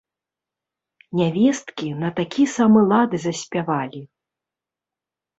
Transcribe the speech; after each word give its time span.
Нявесткі 1.19 1.89
на 2.03 2.09
такі 2.19 2.45
самы 2.53 2.81
лад 2.93 3.13
заспявалі. 3.25 4.01